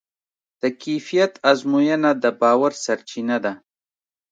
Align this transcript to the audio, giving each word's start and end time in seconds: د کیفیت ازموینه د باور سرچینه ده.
د 0.61 0.63
کیفیت 0.81 1.33
ازموینه 1.51 2.11
د 2.23 2.25
باور 2.41 2.71
سرچینه 2.83 3.37
ده. 3.45 3.53